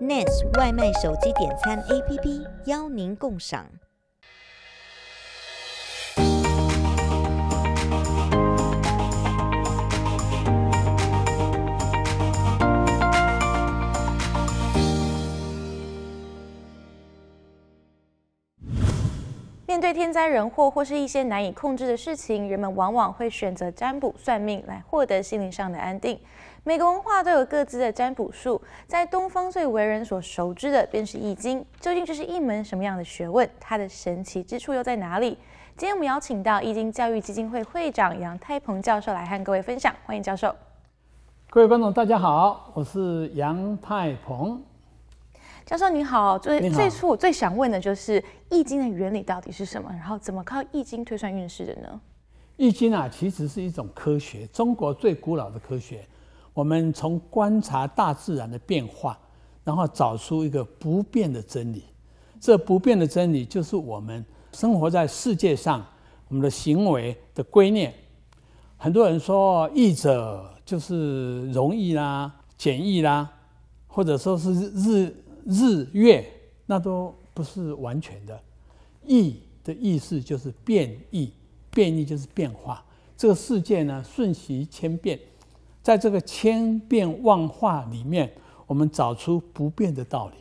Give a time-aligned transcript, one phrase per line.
[0.00, 3.66] NES 外卖手机点餐 APP 邀您共赏。
[19.70, 26.18] 面对天灾人祸或是一些难以控制的事情，人们往往会选择占卜算命来获得心灵上的安定。
[26.64, 31.64] 每个文化都有各自的占卜术，在东方最为人所熟知的便是易经。
[31.78, 33.48] 究竟这是一门什么样的学问？
[33.60, 35.38] 它的神奇之处又在哪里？
[35.76, 40.52] 今天我们邀请到易经教育基金会会长杨太鹏教授来和各位分享，欢迎教授。
[41.48, 44.60] 各位观众，大家好，我是杨太鹏。
[45.70, 48.20] 教授你好，最最初我最想问的就是
[48.50, 49.88] 《易经》的原理到底是什么？
[49.92, 51.88] 然后怎么靠《易经》推算运势的呢？
[52.56, 56.04] 《易经》啊，其实是一种科学，中国最古老的科学。
[56.54, 59.16] 我们从观察大自然的变化，
[59.62, 61.84] 然后找出一个不变的真理。
[62.40, 65.86] 这不变的真理就是我们生活在世界上
[66.26, 67.94] 我们的行为的观念。
[68.76, 73.30] 很多人说易者就是容易啦、简易啦，
[73.86, 75.14] 或者说是日。
[75.50, 76.24] 日月
[76.64, 78.40] 那都不是完全的，
[79.04, 81.32] 易的意思就是变异，
[81.72, 82.84] 变异就是变化。
[83.16, 85.18] 这个世界呢，瞬息千变，
[85.82, 88.32] 在这个千变万化里面，
[88.68, 90.34] 我们找出不变的道理，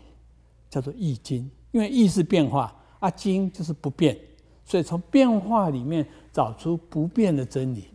[0.69, 1.49] 叫做易经。
[1.71, 4.15] 因为易是变化，啊经就是不变，
[4.63, 7.85] 所以从变化里面找出不变的真理。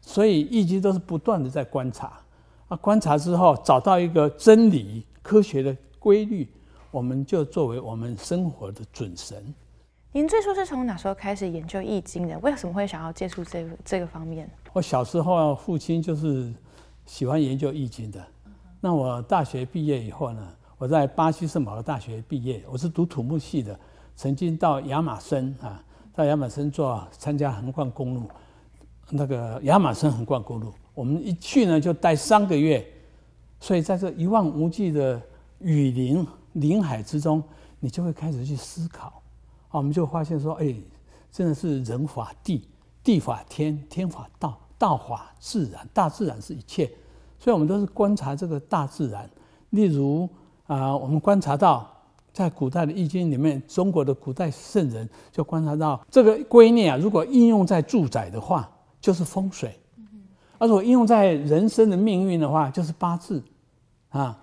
[0.00, 2.20] 所以易经都是不断的在观察，
[2.68, 5.76] 啊观察之后找到一个真理，科学的。
[6.04, 6.46] 规律，
[6.90, 9.42] 我们就作为我们生活的准绳。
[10.12, 12.38] 您最初是从哪时候开始研究易经的？
[12.40, 14.46] 为什么会想要接触这个这个方面？
[14.74, 16.52] 我小时候父亲就是
[17.06, 18.22] 喜欢研究易经的。
[18.82, 20.46] 那我大学毕业以后呢，
[20.76, 23.74] 我在巴西圣保罗大学毕业，我是读土木系的，
[24.14, 25.82] 曾经到亚马逊啊，
[26.14, 28.28] 到亚马逊做参加横贯公路，
[29.08, 32.86] 那个亚马逊横贯公路，我们一去呢就待三个月，
[33.58, 35.18] 所以在这一望无际的。
[35.64, 37.42] 雨林林海之中，
[37.80, 39.06] 你就会开始去思考，
[39.68, 40.74] 啊，我们就发现说，哎，
[41.32, 42.68] 真的是人法地，
[43.02, 46.86] 地法天，天法道，道法自然，大自然是一切，
[47.38, 49.28] 所以我们都是观察这个大自然。
[49.70, 50.28] 例如
[50.66, 51.90] 啊，我们观察到
[52.30, 58.70] 在古代的易经里面，中国的古代圣人就观察到这个观念啊，如果应用在住宅的话，
[59.00, 59.70] 就是风水；
[60.58, 63.42] 而如果应用在人生的命运的话，就是八字，
[64.10, 64.38] 啊。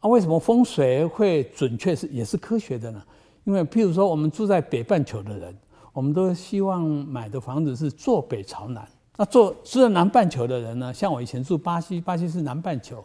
[0.00, 3.02] 啊，为什么风水会准确是也是科学的呢？
[3.44, 5.54] 因为譬如说，我们住在北半球的人，
[5.92, 8.86] 我们都希望买的房子是坐北朝南。
[9.16, 10.92] 那坐住在南半球的人呢？
[10.92, 13.04] 像我以前住巴西，巴西是南半球，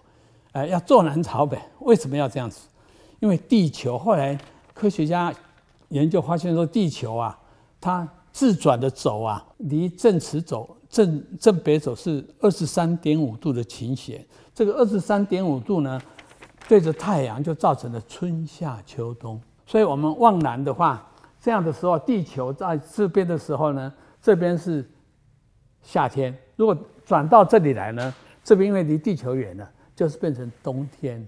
[0.53, 1.57] 呃，要坐南朝北。
[1.81, 2.67] 为什么要这样子？
[3.19, 4.37] 因为地球后来
[4.73, 5.33] 科学家
[5.89, 7.37] 研究发现说，地球啊，
[7.81, 14.25] 它自转的轴啊，离正磁轴正正北轴是二十三点五度的倾斜。
[14.53, 16.01] 这个二十三点五度呢？
[16.67, 21.07] 对着太阳就造成了春夏秋冬，所以我们望南的话，
[21.39, 24.83] 这样的时候，地球在这边的时候呢，这边是
[25.83, 31.25] 夏天；如果转到这里来呢，这边因为离地球远了，就是变成冬天。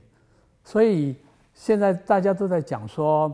[0.63, 1.15] 所以
[1.53, 3.31] 现在大家都在讲说，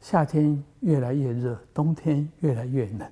[0.00, 3.06] 夏天越来越热，冬天越来越冷，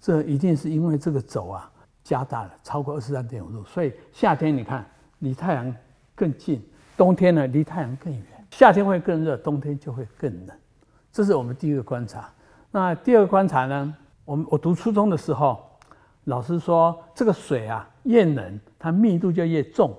[0.00, 1.70] 这一定是因为这个轴啊
[2.02, 4.84] 加大了，超过二十三点五度，所以夏天你看
[5.20, 5.72] 离太阳
[6.14, 6.60] 更近。
[6.96, 10.56] 冬天呢，离太阳更远，夏天会更热，冬天就会更冷，
[11.12, 12.32] 这是我们第一个观察。
[12.70, 13.94] 那第二个观察呢？
[14.24, 15.62] 我们我读初中的时候，
[16.24, 19.96] 老师说这个水啊越冷，它密度就越重，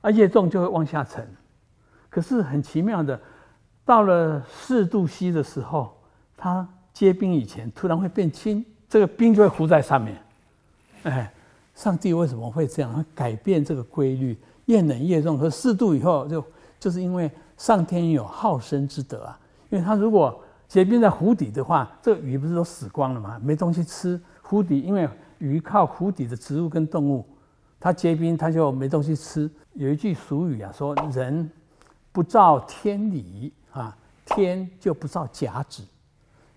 [0.00, 1.28] 啊越重就会往下沉。
[2.08, 3.20] 可是很奇妙的，
[3.84, 5.94] 到了四度 C 的时候，
[6.36, 10.16] 它结冰以前突然会变轻，这个冰就会浮在上面。
[11.02, 11.32] 哎，
[11.74, 12.92] 上帝为什么会这样？
[12.94, 14.38] 会改变这个规律？
[14.70, 16.44] 越冷越重，和四度以后就
[16.78, 19.36] 就是因为上天有好生之德啊。
[19.68, 23.40] 因为它如果结冰在湖底的话，这个鱼不是都死光了吗？
[23.42, 24.20] 没东西吃。
[24.40, 25.08] 湖底因为
[25.38, 27.26] 鱼靠湖底的植物跟动物，
[27.80, 29.50] 它结冰它就没东西吃。
[29.72, 31.50] 有一句俗语啊，说人
[32.12, 35.82] 不照天理啊，天就不照甲子。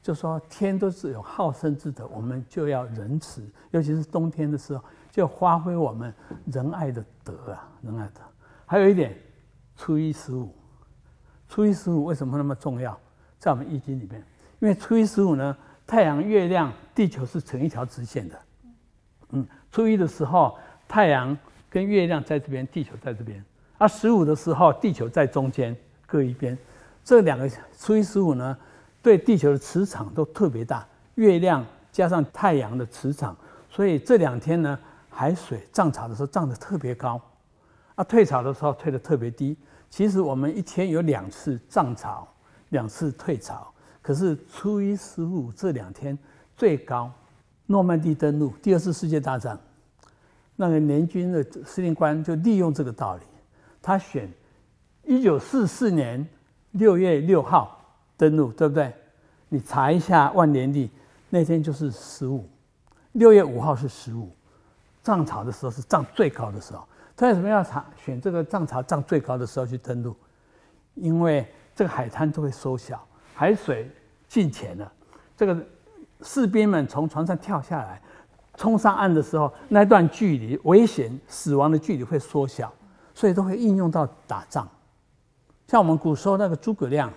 [0.04, 3.42] 就说天都是有好生之德，我们就要仁慈，
[3.72, 4.84] 尤其是冬天的时候。
[5.14, 6.12] 就发挥我们
[6.52, 8.22] 仁爱的德啊，仁爱德。
[8.66, 9.16] 还有一点，
[9.78, 10.52] 初一十五，
[11.48, 13.00] 初一十五为什么那么重要？
[13.38, 14.20] 在我们易经里面，
[14.60, 15.56] 因为初一十五呢，
[15.86, 18.40] 太阳、月亮、地球是成一条直线的。
[19.30, 20.58] 嗯，初一的时候，
[20.88, 21.38] 太阳
[21.70, 23.40] 跟月亮在这边，地球在这边；
[23.78, 25.76] 而十五的时候，地球在中间，
[26.08, 26.58] 各一边。
[27.04, 28.58] 这两个初一十五呢，
[29.04, 33.38] 对地球的磁场都特别大，月亮加上太阳的磁场，
[33.70, 34.80] 所以这两天呢，
[35.14, 37.22] 海水涨潮的时候涨得特别高，
[37.96, 39.56] 啊，退潮的时候退得特别低。
[39.90, 42.28] 其实我们一天有两次涨潮，
[42.70, 43.72] 两次退潮，
[44.02, 46.18] 可是初一十五这两天
[46.58, 47.12] 最高。
[47.68, 49.58] 诺曼底登陆，第二次世界大战，
[50.58, 53.22] 那个联军的司令官就利用这个道理，
[53.82, 54.30] 他选
[55.06, 56.28] 一九四四年
[56.72, 58.94] 六月六号登陆，对不对？
[59.48, 60.92] 你查一下万年历，
[61.30, 62.50] 那天就是十五，
[63.14, 64.30] 六月五号是十五，
[65.04, 66.88] 涨潮的时候是涨最高的时候。
[67.16, 70.16] 他为什么要查选这个涨潮涨最高的时候去登陆？
[70.96, 71.46] 因为
[71.76, 73.06] 这个海滩都会缩小，
[73.36, 73.92] 海水
[74.28, 74.92] 进浅了，
[75.38, 75.58] 这个。
[76.26, 78.02] 士兵们从船上跳下来，
[78.56, 82.72] 冲上岸的时候，那段距离危险、死亡的距离会缩小，
[83.14, 84.66] 所以都会应用到打仗。
[85.68, 87.12] 像我们古时候那个诸葛亮，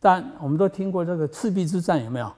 [0.00, 2.32] 但我们都听过这个赤壁之战，有没有？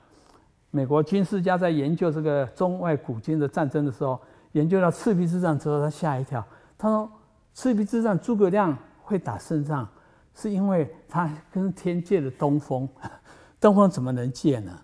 [0.73, 4.21] 美国军事家在研究这个中外古今的战争的时候，
[4.53, 6.45] 研究到赤壁之战之后，他吓一跳，
[6.77, 7.11] 他说
[7.55, 9.89] ：“赤壁之战，诸葛亮会打胜仗，
[10.35, 12.89] 是因为他跟天借的东风，
[13.61, 14.77] 东风怎么能借呢？”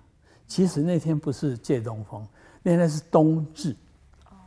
[0.46, 2.24] 其实那天不是借东风，
[2.62, 3.74] 那天是冬至。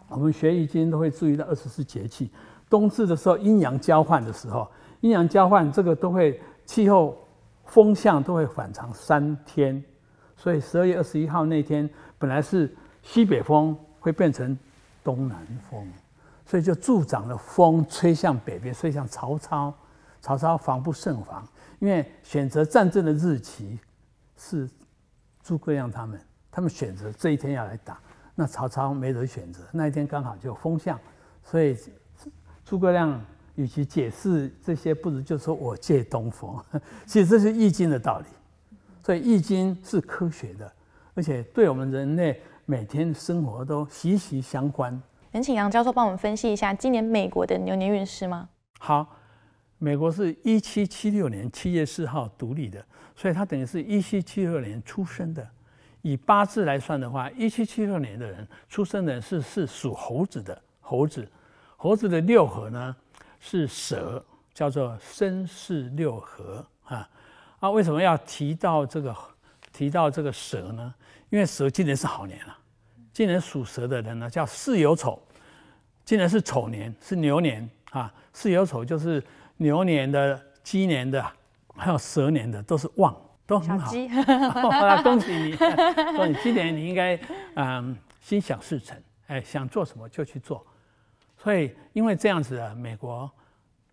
[0.07, 2.31] 我们学易经都会注意到二十四节气。
[2.69, 4.66] 冬至的时候，阴阳交换的时候，
[5.01, 7.18] 阴阳交换这个都会气候
[7.66, 9.83] 风向都会反常三天。
[10.38, 12.74] 所以十二月二十一号那天本来是
[13.04, 14.57] 西北风，会变成
[15.03, 15.87] 东南风，
[16.45, 19.73] 所以就助长了风吹向北边，吹向曹操。
[20.21, 21.47] 曹操防不胜防，
[21.79, 23.79] 因为选择战争的日期
[24.37, 24.69] 是。
[25.41, 26.19] 诸葛亮他们，
[26.51, 27.99] 他们选择这一天要来打，
[28.35, 29.63] 那曹操没得选择。
[29.71, 30.99] 那一天刚好就风向，
[31.43, 31.75] 所以
[32.63, 33.19] 诸葛亮
[33.55, 36.55] 与其解释这些，不如就说我借东风。
[37.07, 38.25] 其实这是易经的道理，
[39.01, 40.71] 所以易经是科学的，
[41.15, 42.39] 而且对我们人类
[42.69, 45.01] 每天生活都息息相关。
[45.31, 48.48] 能请杨教授帮我们分析一下今年美国的牛年运势吗？
[48.77, 49.18] 好，
[49.80, 52.86] 美国是一七七六年七月四号独立的。
[53.16, 55.50] 所以他等于是一七七六年出生的，
[56.04, 61.27] 以八字来算的话，一七七六年的人出生的人是是属猴子的猴子，
[61.75, 62.95] 猴子的六合呢
[63.39, 64.24] 是蛇，
[64.54, 67.10] 叫做申巳六合啊。
[67.62, 69.16] 啊，为什么要提到这个
[69.74, 70.94] 提到这个蛇呢？
[71.31, 72.57] 因为蛇今年是好年了，
[73.19, 75.21] 今年属蛇的人呢叫巳酉丑，
[76.06, 79.21] 今年是丑年是牛年啊，巳酉丑就是
[79.57, 81.21] 牛年的鸡年的。
[81.75, 83.13] 还有蛇年的都是旺，
[83.45, 83.92] 都很好。
[83.92, 85.51] 哦、 恭喜你！
[86.16, 87.19] 说你今年你应该
[87.56, 90.66] 嗯心想事成，哎，想做什么就去做。
[91.38, 93.30] 所以因为这样子啊，美国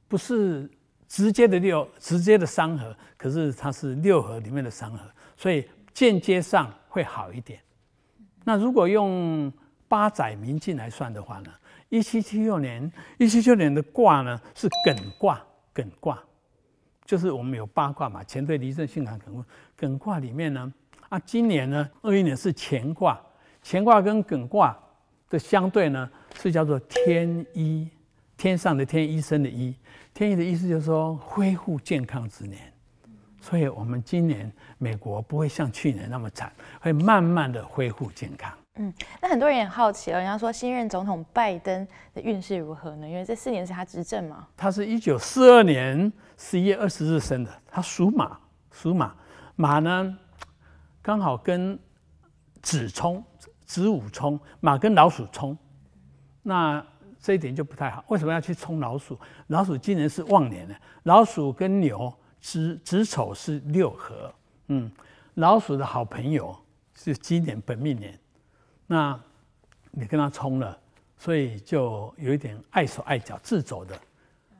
[0.07, 0.71] 不是
[1.09, 5.01] 直接的六直接的三合，可是它是六合里面的三合，
[5.37, 7.59] 所以间接上会好一点。
[8.49, 9.53] 那如果用
[9.89, 11.51] 八载明镜来算的话呢，
[11.89, 12.89] 一七七六年
[13.19, 15.45] 一七七六年的卦呢是艮卦，
[15.75, 16.23] 艮卦。
[17.05, 19.45] 就是我们有八卦嘛，乾兑离震巽坎艮
[19.77, 20.73] 艮卦里面呢，
[21.09, 23.21] 啊，今年呢，二一年是乾卦，
[23.65, 24.79] 乾卦跟艮卦
[25.29, 26.09] 的相对呢，
[26.41, 27.91] 是叫做天医，
[28.37, 29.75] 天上的天，医生的医，
[30.15, 32.73] 天医的意思就是说恢复健康之年，
[33.49, 38.53] 所以我们今年美国不会像去年那么惨，会慢慢的恢复健康。
[38.75, 38.93] 嗯，
[39.23, 43.09] 那很多人也好奇了，人家说新任总统拜登的运势如何呢？
[43.09, 44.49] 因为这四年是他执政嘛。
[44.57, 48.37] 他是一九四二年十一月二十日生的，他属马，
[48.73, 49.15] 属马，
[49.55, 50.19] 马呢
[51.01, 51.79] 刚好跟
[52.63, 53.23] 子冲，
[53.65, 55.57] 子午冲，马跟老鼠冲，
[56.43, 56.85] 那
[57.21, 58.05] 这一点就不太好。
[58.09, 59.17] 为什么要去冲老鼠？
[59.47, 62.13] 老鼠今年是旺年呢，老鼠跟牛
[62.47, 64.33] 子子丑是六合，
[64.69, 64.89] 嗯，
[65.35, 66.57] 老鼠的好朋友
[66.95, 68.17] 是今年本命年。
[68.87, 69.19] 那，
[69.91, 70.79] 你跟他冲了，
[71.19, 74.01] 所以就有一点碍手碍脚、自走的，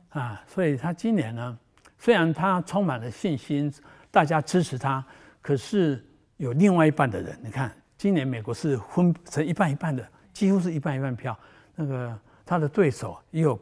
[0.09, 1.57] 啊，所以他今年呢，
[1.97, 3.73] 虽然他充满了信心，
[4.11, 5.01] 大家支持他，
[5.41, 11.39] 可是有另外一半的人，你看，今年美国是分成一半一半的，几乎是一半一半票，
[11.73, 13.57] 那个他的对手也有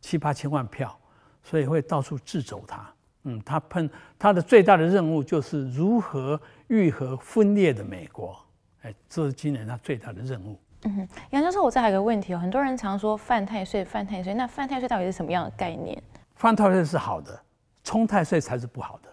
[0.00, 0.98] 七八千万票，
[1.44, 2.92] 所以会到处掣肘他。
[3.24, 3.88] 嗯，他碰
[4.18, 8.36] 他的最大的任务就是如何愈合分裂的美国。
[8.82, 10.58] 哎，这是今年他最大的任务。
[10.84, 16.02] 嗯哼，杨教授，我再还有一个问题哦，很多人常说犯太岁，犯太岁，那犯太岁到底是什么样的概念？
[16.34, 17.40] 犯太岁是好的，
[17.84, 19.08] 冲太岁才是不好的。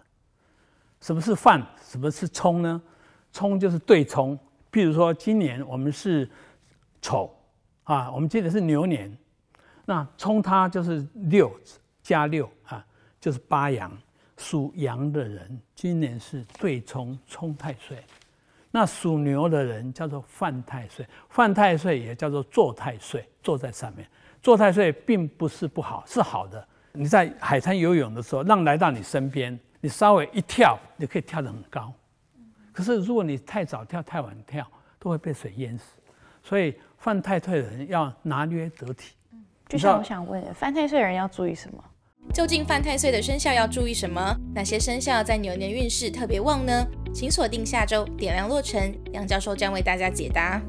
[1.00, 1.64] 什么是犯？
[1.80, 2.82] 什么是冲呢？
[3.32, 4.36] 冲就是对冲。
[4.72, 6.28] 譬如说，今年我们是
[7.00, 7.32] 丑
[7.84, 9.16] 啊，我们今年是牛年，
[9.84, 11.52] 那冲它就是六
[12.02, 12.84] 加六啊，
[13.20, 13.96] 就是八阳，
[14.38, 18.02] 属羊的人今年是对冲冲太岁，
[18.70, 24.08] 那属牛的人叫做犯太岁，犯太岁也叫做坐太岁，坐在上面。
[24.40, 26.66] 坐太岁并不是不好，是好的。
[26.92, 31.92] 你在海滩游泳的时候，浪来到你身边，你稍微一跳，你可以跳得很高。
[32.72, 34.66] 可是如果你太早跳、太晚跳，
[34.98, 35.92] 都会被水淹死。
[36.42, 39.14] 所以犯太岁的人要拿捏得体。
[39.68, 41.84] 就像我想问的，犯太岁的人要注意什么？
[42.32, 44.36] 究竟犯太岁的生肖要注意什么？
[44.54, 46.86] 哪些生肖在牛年运势特别旺呢？
[47.12, 50.62] 请锁定下周点亮落成，杨教授将为大家解答。